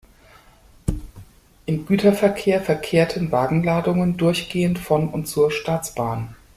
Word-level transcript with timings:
Im 1.67 1.85
Güterverkehr 1.85 2.59
verkehrten 2.59 3.31
Wagenladungen 3.31 4.17
durchgehend 4.17 4.79
von 4.79 5.07
und 5.09 5.27
zur 5.27 5.51
Staatsbahn. 5.51 6.35